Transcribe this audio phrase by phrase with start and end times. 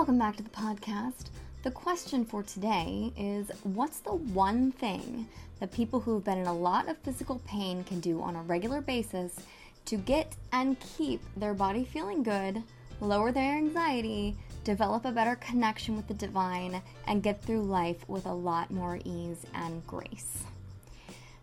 [0.00, 1.26] welcome back to the podcast.
[1.62, 6.56] The question for today is What's the one thing that people who've been in a
[6.56, 9.36] lot of physical pain can do on a regular basis
[9.84, 12.62] to get and keep their body feeling good,
[13.02, 18.24] lower their anxiety, develop a better connection with the divine, and get through life with
[18.24, 20.44] a lot more ease and grace?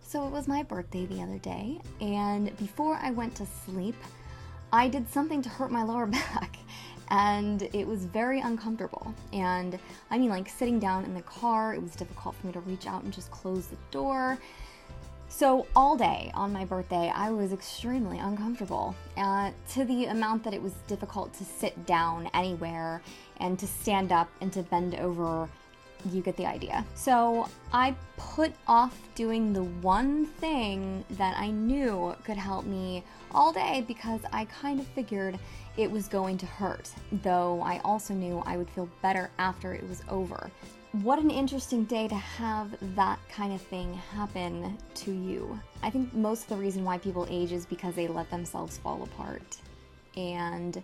[0.02, 3.98] So it was my birthday the other day, and before I went to sleep,
[4.74, 6.57] I did something to hurt my lower back
[7.10, 9.14] and it was very uncomfortable.
[9.34, 9.78] And
[10.10, 12.88] I mean, like sitting down in the car, it was difficult for me to reach
[12.88, 14.38] out and just close the door.
[15.30, 20.54] So, all day on my birthday, I was extremely uncomfortable uh, to the amount that
[20.54, 23.02] it was difficult to sit down anywhere
[23.42, 25.50] and to stand up and to bend over
[26.12, 26.86] you get the idea.
[26.96, 33.52] So I put off doing the one thing that I knew could help me all
[33.52, 35.38] day because I kind of figured
[35.76, 36.92] it was going to hurt,
[37.24, 40.50] though I also knew I would feel better after it was over.
[41.04, 45.60] What an interesting day to have that kind of thing happen to you.
[45.84, 49.04] I think most of the reason why people age is because they let themselves fall
[49.04, 49.58] apart.
[50.16, 50.82] And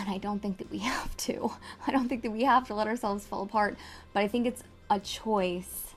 [0.00, 1.50] and I don't think that we have to.
[1.86, 3.76] I don't think that we have to let ourselves fall apart,
[4.12, 5.94] but I think it's a choice,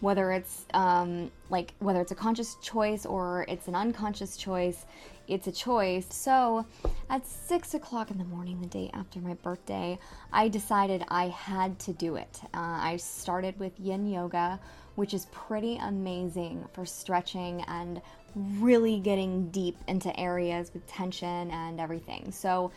[0.00, 4.84] whether it's um, like whether it's a conscious choice or it's an unconscious choice.
[5.26, 6.06] It's a choice.
[6.10, 6.66] So,
[7.08, 9.98] at six o'clock in the morning, the day after my birthday,
[10.30, 12.40] I decided I had to do it.
[12.52, 14.60] Uh, I started with Yin Yoga,
[14.96, 18.02] which is pretty amazing for stretching and
[18.34, 22.30] really getting deep into areas with tension and everything.
[22.30, 22.70] So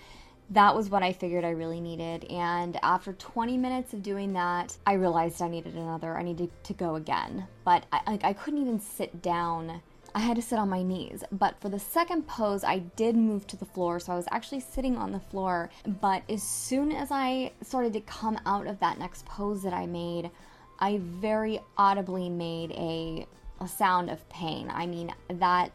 [0.49, 2.23] that was what I figured I really needed.
[2.25, 6.17] And after 20 minutes of doing that, I realized I needed another.
[6.17, 7.47] I needed to go again.
[7.65, 9.81] But I, like, I couldn't even sit down.
[10.15, 11.23] I had to sit on my knees.
[11.33, 13.99] But for the second pose, I did move to the floor.
[13.99, 15.69] So I was actually sitting on the floor.
[15.85, 19.85] But as soon as I started to come out of that next pose that I
[19.85, 20.31] made,
[20.79, 23.27] I very audibly made a,
[23.59, 24.71] a sound of pain.
[24.73, 25.73] I mean, that,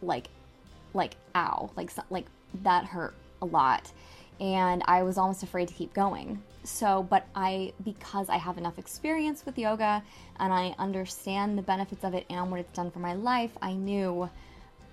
[0.00, 0.28] like,
[0.94, 1.70] like, ow.
[1.76, 2.26] Like, like,
[2.62, 3.92] that hurt a lot
[4.40, 6.42] and I was almost afraid to keep going.
[6.64, 10.02] So, but I, because I have enough experience with yoga
[10.38, 13.72] and I understand the benefits of it and what it's done for my life, I
[13.72, 14.28] knew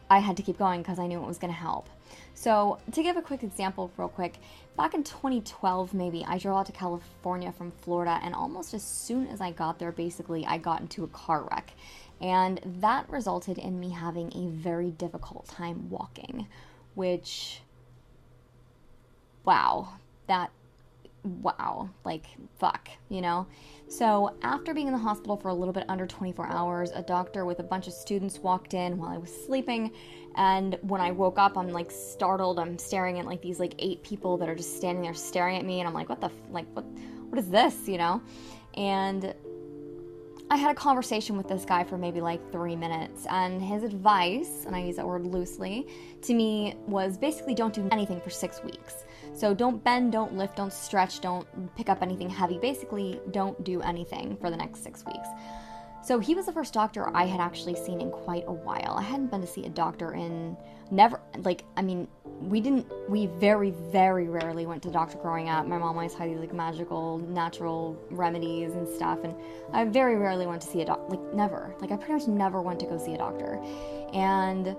[0.10, 1.90] I had to keep going because I knew it was going to help.
[2.36, 4.36] So, to give a quick example, real quick,
[4.78, 9.28] back in 2012, maybe, I drove out to California from Florida, and almost as soon
[9.28, 11.74] as I got there, basically, I got into a car wreck.
[12.22, 16.48] And that resulted in me having a very difficult time walking,
[16.94, 17.62] which
[19.46, 19.90] wow,
[20.28, 20.52] that,
[21.24, 22.26] wow, like,
[22.60, 23.48] fuck, you know?
[23.88, 27.46] So, after being in the hospital for a little bit under 24 hours, a doctor
[27.46, 29.92] with a bunch of students walked in while I was sleeping.
[30.36, 32.60] And when I woke up, I'm like startled.
[32.60, 35.66] I'm staring at like these like eight people that are just standing there staring at
[35.66, 35.80] me.
[35.80, 36.86] And I'm like, what the, f- like, what,
[37.30, 38.22] what is this, you know?
[38.76, 39.36] And
[40.50, 44.66] I had a conversation with this guy for maybe like three minutes, and his advice,
[44.66, 45.88] and I use that word loosely,
[46.22, 49.06] to me was basically don't do anything for six weeks.
[49.34, 52.60] So don't bend, don't lift, don't stretch, don't pick up anything heavy.
[52.60, 55.28] Basically, don't do anything for the next six weeks.
[56.04, 58.96] So he was the first doctor I had actually seen in quite a while.
[59.00, 60.58] I hadn't been to see a doctor in
[60.94, 62.08] never, like, I mean,
[62.40, 65.66] we didn't, we very, very rarely went to the doctor growing up.
[65.66, 69.24] My mom always had these like magical, natural remedies and stuff.
[69.24, 69.34] And
[69.74, 71.74] I very rarely went to see a doctor, like, never.
[71.82, 73.62] Like, I pretty much never went to go see a doctor.
[74.14, 74.76] And,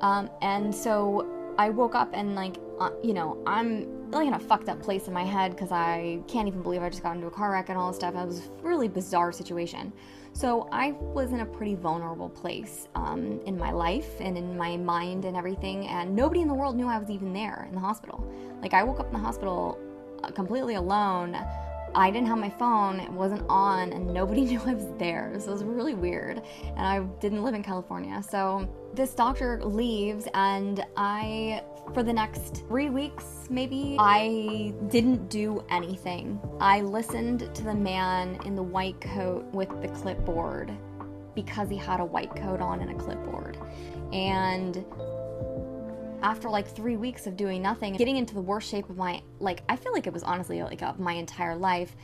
[0.00, 4.38] um, and so I woke up and like, uh, you know, I'm like in a
[4.38, 7.26] fucked up place in my head because I can't even believe I just got into
[7.26, 8.14] a car wreck and all this stuff.
[8.14, 9.92] It was a really bizarre situation.
[10.32, 14.76] So I was in a pretty vulnerable place um, in my life and in my
[14.76, 17.80] mind and everything, and nobody in the world knew I was even there in the
[17.80, 18.26] hospital.
[18.60, 19.78] Like I woke up in the hospital
[20.22, 21.34] uh, completely alone.
[21.94, 25.34] I didn't have my phone, it wasn't on, and nobody knew I was there.
[25.38, 26.42] So it was really weird.
[26.76, 28.22] And I didn't live in California.
[28.28, 31.62] So this doctor leaves, and I,
[31.92, 36.40] for the next three weeks maybe, I didn't do anything.
[36.60, 40.72] I listened to the man in the white coat with the clipboard
[41.34, 43.58] because he had a white coat on and a clipboard.
[44.12, 44.84] And
[46.24, 49.62] after like three weeks of doing nothing, getting into the worst shape of my, like,
[49.68, 51.94] I feel like it was honestly like of my entire life.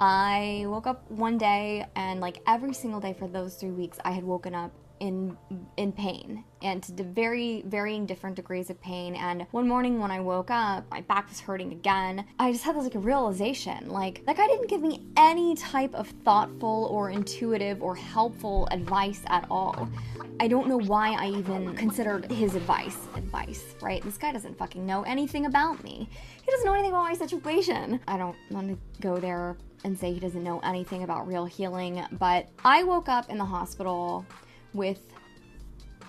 [0.00, 4.12] I woke up one day and like every single day for those three weeks, I
[4.12, 5.36] had woken up in
[5.76, 9.14] in pain and to very varying different degrees of pain.
[9.14, 12.24] And one morning when i woke up my back was hurting again.
[12.38, 15.94] I just had this like a realization like that guy didn't give me any type
[15.94, 19.88] of thoughtful or intuitive or helpful advice at all.
[20.40, 24.02] I don't know why i even considered his advice advice right?
[24.02, 26.08] This guy doesn't fucking know anything about me.
[26.44, 28.00] He doesn't know anything about my situation.
[28.08, 32.04] I don't want to go there and say he doesn't know anything about real healing
[32.18, 34.26] but i woke up in the hospital
[34.74, 35.00] with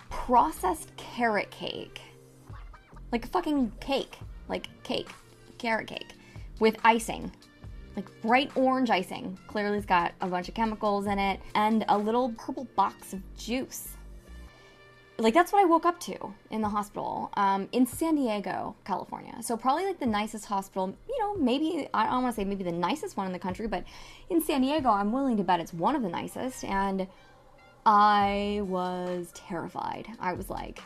[0.09, 2.01] processed carrot cake.
[3.11, 4.17] Like a fucking cake.
[4.47, 5.09] Like cake.
[5.57, 6.13] Carrot cake.
[6.59, 7.31] With icing.
[7.95, 9.37] Like bright orange icing.
[9.47, 11.39] Clearly it's got a bunch of chemicals in it.
[11.55, 13.89] And a little purple box of juice.
[15.17, 19.35] Like that's what I woke up to in the hospital um, in San Diego, California.
[19.41, 20.95] So probably like the nicest hospital.
[21.09, 23.67] You know, maybe I don't want to say maybe the nicest one in the country,
[23.67, 23.83] but
[24.29, 26.63] in San Diego, I'm willing to bet it's one of the nicest.
[26.63, 27.05] And
[27.91, 30.05] I was terrified.
[30.19, 30.79] I was like,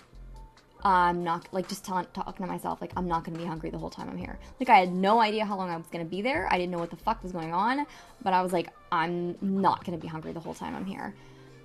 [0.86, 3.90] I'm not like just talking to myself like I'm not gonna be hungry the whole
[3.90, 4.40] time I'm here.
[4.58, 6.48] Like I had no idea how long I was gonna be there.
[6.50, 7.86] I didn't know what the fuck was going on,
[8.22, 11.14] but I was like I'm not gonna be hungry the whole time I'm here.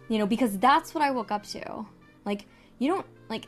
[0.09, 1.87] You know, because that's what I woke up to.
[2.25, 2.47] Like
[2.81, 3.47] you don't like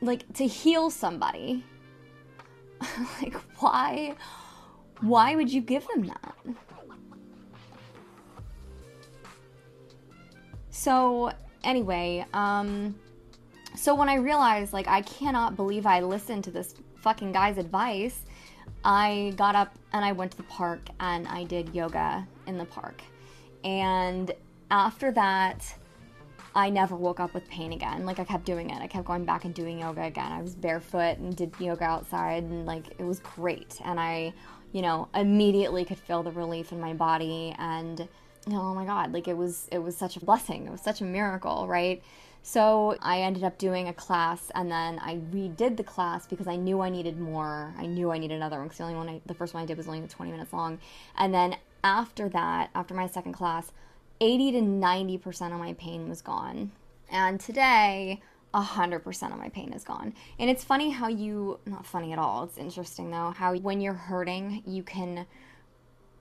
[0.00, 1.62] like to heal somebody.
[3.20, 4.14] like why
[5.02, 6.34] why would you give them that?
[10.74, 11.30] So,
[11.62, 12.96] anyway, um,
[13.76, 18.18] so when I realized, like, I cannot believe I listened to this fucking guy's advice,
[18.84, 22.64] I got up and I went to the park and I did yoga in the
[22.64, 23.02] park.
[23.62, 24.32] And
[24.72, 25.72] after that,
[26.56, 28.04] I never woke up with pain again.
[28.04, 28.82] Like I kept doing it.
[28.82, 30.32] I kept going back and doing yoga again.
[30.32, 33.80] I was barefoot and did yoga outside and like it was great.
[33.84, 34.32] And I,
[34.72, 38.08] you know, immediately could feel the relief in my body and
[38.50, 40.66] oh my god like it was it was such a blessing.
[40.66, 42.02] It was such a miracle right?
[42.42, 46.56] So i ended up doing a class and then i redid the class because i
[46.56, 47.74] knew i needed more.
[47.78, 49.66] I knew i needed another one because the only one I, the first one i
[49.66, 50.78] did was only 20 minutes long.
[51.16, 53.72] And then after that after my second class
[54.20, 56.72] 80 to 90 percent of my pain was gone.
[57.10, 58.20] And today
[58.54, 60.14] 100% of my pain is gone.
[60.38, 63.92] And it's funny how you, not funny at all, it's interesting though, how when you're
[63.92, 65.26] hurting, you can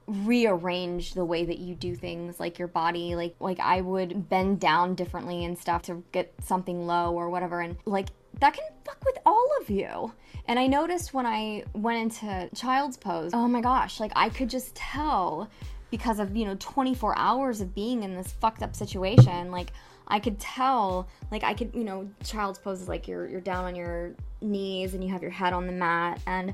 [0.08, 4.60] rearrange the way that you do things like your body like like I would bend
[4.60, 8.10] down differently and stuff to get something low or whatever and like
[8.40, 10.12] that can fuck with all of you.
[10.48, 14.50] And I noticed when I went into child's pose, oh my gosh, like I could
[14.50, 15.50] just tell
[15.92, 19.72] because of, you know, 24 hours of being in this fucked up situation, like
[20.08, 23.66] I could tell, like I could, you know, child's pose is like you're you're down
[23.66, 24.12] on your
[24.42, 26.54] knees and you have your head on the mat and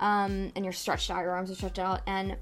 [0.00, 2.36] um and you're stretched out, your arms are stretched out and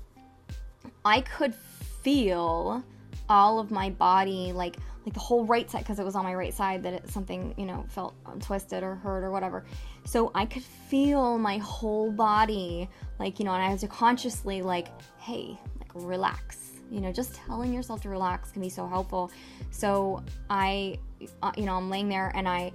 [1.05, 2.83] I could feel
[3.29, 6.35] all of my body like like the whole right side because it was on my
[6.35, 9.65] right side that it, something you know felt twisted or hurt or whatever.
[10.05, 12.89] So i could feel my whole body
[13.19, 14.89] like you know and i had to consciously like
[15.19, 16.67] hey like relax.
[16.91, 19.31] You know just telling yourself to relax can be so helpful.
[19.71, 20.99] So i
[21.43, 22.73] uh, you know i'm laying there and i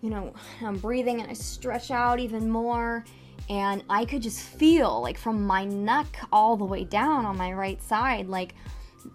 [0.00, 0.32] you know
[0.62, 3.04] i'm breathing and i stretch out even more
[3.48, 7.52] and I could just feel like from my neck all the way down on my
[7.52, 8.54] right side, like,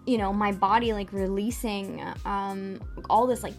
[0.06, 3.54] you know, my body like releasing um, all this like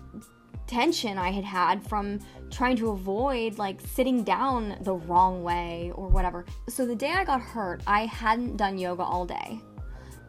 [0.68, 2.20] tension I had had from
[2.52, 6.46] trying to avoid like sitting down the wrong way or whatever.
[6.68, 9.60] So the day I got hurt, I hadn't done yoga all day.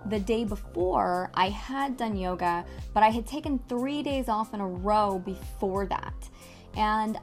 [0.06, 2.64] The day before, I had done yoga,
[2.94, 6.14] but I had taken three days off in a row before that.
[6.74, 7.18] And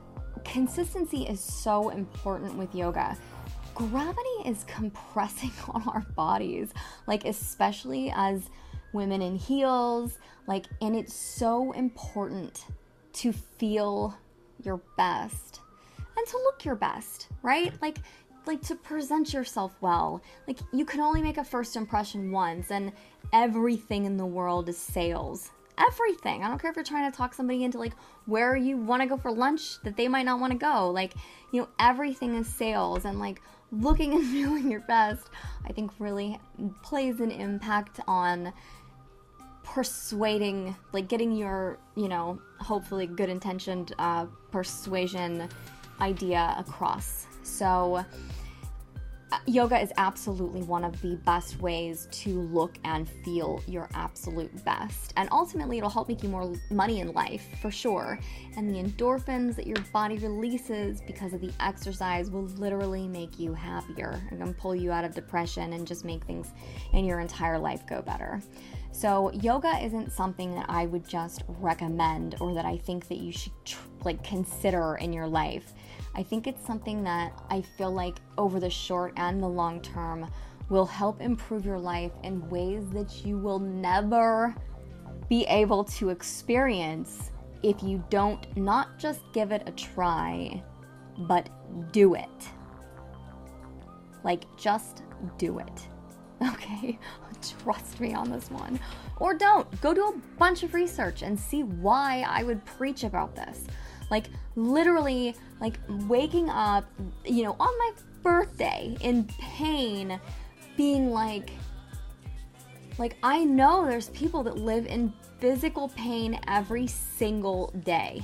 [0.48, 3.18] consistency is so important with yoga.
[3.76, 6.74] Gravity is compressing on our bodies,
[7.06, 8.50] like, especially as
[8.94, 10.18] women in heels,
[10.48, 12.66] like, and it's so important
[13.14, 14.16] to feel
[14.64, 15.60] your best
[16.18, 17.74] and to look your best, right?
[17.82, 17.98] Like,
[18.48, 20.22] like to present yourself well.
[20.48, 22.94] Like you can only make a first impression once and
[23.34, 26.44] everything in the world is sales everything.
[26.44, 27.94] I don't care if you're trying to talk somebody into like
[28.26, 30.90] where you want to go for lunch that they might not want to go.
[30.90, 31.14] Like,
[31.52, 33.42] you know, everything is sales and like
[33.72, 35.30] looking and feeling your best,
[35.66, 36.40] I think really
[36.84, 38.54] plays an impact on
[39.64, 45.50] persuading, like getting your, you know, hopefully good intentioned uh, persuasion
[46.00, 47.28] idea across.
[47.44, 48.06] So,
[49.46, 55.14] yoga is absolutely one of the best ways to look and feel your absolute best.
[55.18, 58.20] And ultimately, it'll help make you more money in life for sure.
[58.56, 63.54] And the endorphins that your body releases because of the exercise will literally make you
[63.54, 66.52] happier and can pull you out of depression and just make things
[66.94, 68.42] in your entire life go better.
[68.92, 73.32] So, yoga isn't something that I would just recommend or that I think that you
[73.32, 75.74] should tr- like consider in your life.
[76.18, 80.28] I think it's something that I feel like over the short and the long term
[80.68, 84.56] will help improve your life in ways that you will never
[85.30, 87.32] be able to experience
[87.62, 90.62] if you don't not just give it a try,
[91.20, 91.50] but
[91.92, 92.50] do it.
[94.24, 95.04] Like, just
[95.38, 95.88] do it.
[96.54, 97.00] Okay?
[97.64, 98.80] Trust me on this one.
[99.20, 99.82] Or don't.
[99.82, 103.66] Go do a bunch of research and see why I would preach about this.
[104.10, 106.86] Like, literally, like waking up,
[107.26, 107.92] you know, on my
[108.24, 110.20] birthday in pain,
[110.76, 111.52] being like,
[112.98, 118.22] like, I know there's people that live in physical pain every single day.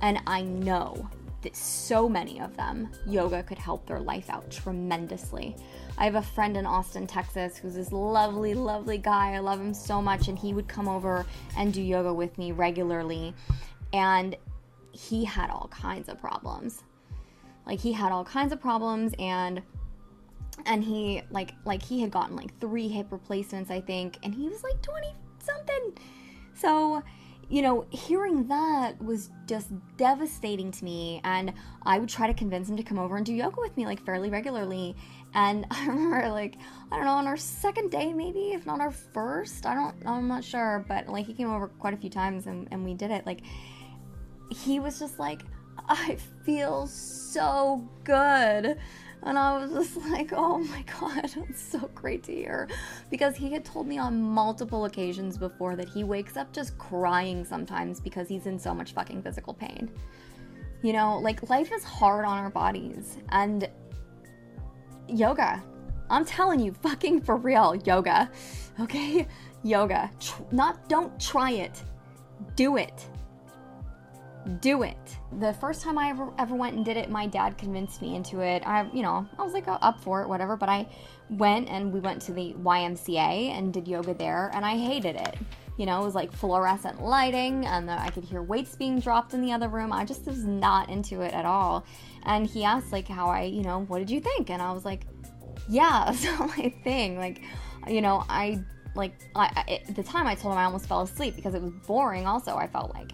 [0.00, 1.08] And I know
[1.42, 5.56] that so many of them, yoga could help their life out tremendously.
[5.96, 9.34] I have a friend in Austin, Texas, who's this lovely, lovely guy.
[9.34, 12.52] I love him so much, and he would come over and do yoga with me
[12.52, 13.34] regularly.
[13.92, 14.36] And
[14.92, 16.82] he had all kinds of problems.
[17.66, 19.62] Like he had all kinds of problems and
[20.66, 24.48] and he like like he had gotten like three hip replacements I think and he
[24.48, 25.92] was like 20 something.
[26.54, 27.02] So,
[27.48, 31.52] you know, hearing that was just devastating to me and
[31.84, 34.04] I would try to convince him to come over and do yoga with me like
[34.04, 34.96] fairly regularly.
[35.34, 36.56] And I remember like
[36.90, 40.26] I don't know on our second day maybe if not our first, I don't I'm
[40.26, 43.10] not sure, but like he came over quite a few times and, and we did
[43.10, 43.42] it like
[44.50, 45.42] he was just like,
[45.88, 48.78] I feel so good.
[49.22, 52.68] And I was just like, oh my God, it's so great to hear.
[53.10, 57.44] Because he had told me on multiple occasions before that he wakes up just crying
[57.44, 59.90] sometimes because he's in so much fucking physical pain.
[60.82, 63.18] You know, like life is hard on our bodies.
[63.30, 63.68] And
[65.08, 65.62] yoga,
[66.10, 68.30] I'm telling you, fucking for real, yoga.
[68.80, 69.26] Okay?
[69.64, 70.10] Yoga.
[70.20, 71.82] Tr- not, don't try it,
[72.54, 73.08] do it
[74.60, 74.96] do it.
[75.38, 78.40] The first time I ever, ever went and did it, my dad convinced me into
[78.40, 78.62] it.
[78.66, 80.88] I, you know, I was like up for it, whatever, but I
[81.30, 85.36] went and we went to the YMCA and did yoga there, and I hated it.
[85.76, 89.34] You know, it was like fluorescent lighting, and the, I could hear weights being dropped
[89.34, 89.92] in the other room.
[89.92, 91.86] I just was not into it at all.
[92.24, 94.50] And he asked, like, how I, you know, what did you think?
[94.50, 95.06] And I was like,
[95.68, 97.18] yeah, it's not my thing.
[97.18, 97.42] Like,
[97.86, 98.64] you know, I,
[98.94, 101.70] like, I, at the time I told him I almost fell asleep because it was
[101.86, 103.12] boring, also, I felt like.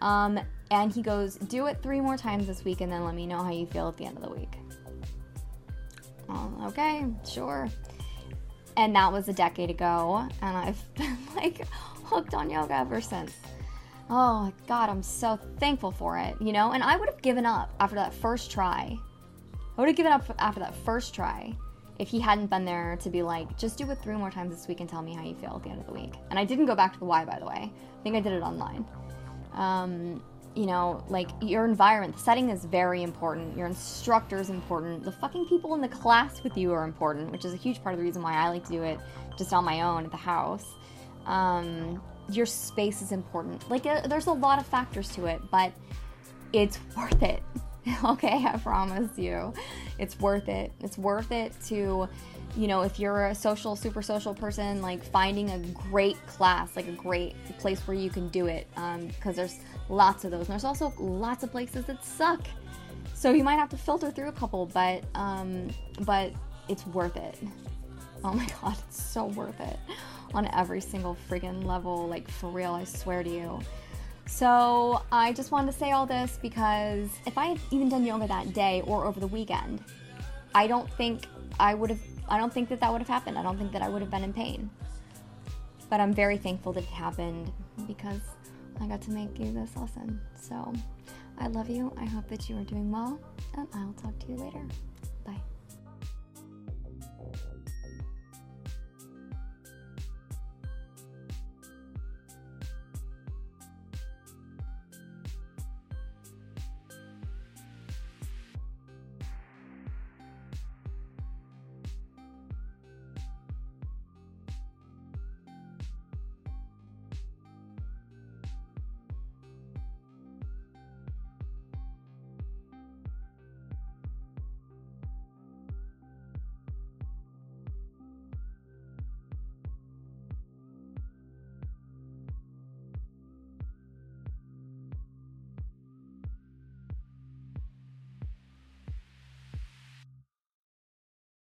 [0.00, 0.38] Um,
[0.70, 3.42] and he goes, Do it three more times this week and then let me know
[3.42, 4.52] how you feel at the end of the week.
[6.28, 7.68] Oh, okay, sure.
[8.76, 11.66] And that was a decade ago, and I've been like
[12.04, 13.32] hooked on yoga ever since.
[14.08, 16.72] Oh God, I'm so thankful for it, you know?
[16.72, 18.96] And I would have given up after that first try.
[19.76, 21.54] I would have given up after that first try
[21.98, 24.68] if he hadn't been there to be like, just do it three more times this
[24.68, 26.14] week and tell me how you feel at the end of the week.
[26.30, 27.72] And I didn't go back to the Y, by the way.
[27.72, 28.84] I think I did it online.
[29.54, 30.22] Um,
[30.56, 33.56] you know, like your environment, the setting is very important.
[33.56, 35.04] Your instructor is important.
[35.04, 37.92] The fucking people in the class with you are important, which is a huge part
[37.92, 38.98] of the reason why I like to do it
[39.36, 40.64] just on my own at the house.
[41.26, 43.68] Um, your space is important.
[43.70, 45.72] Like, uh, there's a lot of factors to it, but
[46.54, 47.42] it's worth it.
[48.04, 49.52] okay, I promise you.
[49.98, 50.72] It's worth it.
[50.80, 52.08] It's worth it to
[52.56, 55.58] you know, if you're a social, super social person, like finding a
[55.90, 60.24] great class, like a great place where you can do it, because um, there's lots
[60.24, 60.40] of those.
[60.40, 62.46] And there's also lots of places that suck.
[63.14, 66.32] So you might have to filter through a couple, but um, but
[66.68, 67.36] it's worth it.
[68.24, 69.78] Oh my god, it's so worth it
[70.34, 72.06] on every single friggin' level.
[72.06, 73.60] Like for real, I swear to you.
[74.26, 78.26] So I just wanted to say all this because if I had even done yoga
[78.26, 79.82] that day or over the weekend,
[80.54, 81.26] I don't think
[81.60, 83.38] I would have I don't think that that would have happened.
[83.38, 84.70] I don't think that I would have been in pain.
[85.88, 87.52] But I'm very thankful that it happened
[87.86, 88.20] because
[88.80, 90.20] I got to make you this lesson.
[90.34, 90.72] So
[91.38, 91.92] I love you.
[91.96, 93.20] I hope that you are doing well,
[93.56, 94.62] and I'll talk to you later.